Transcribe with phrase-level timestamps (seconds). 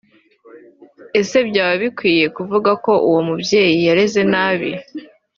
[1.19, 4.71] Ese byaba bikwiriye kuvuga ko uwo mubyeyi yareze nabi